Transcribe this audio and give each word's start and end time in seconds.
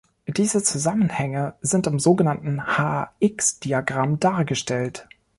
Diese 0.25 0.63
Zusammenhänge 0.63 1.53
sind 1.61 1.85
im 1.85 1.99
sogenannten 1.99 2.65
h-x-Diagramm 2.65 4.19
dargestellt. 4.19 5.07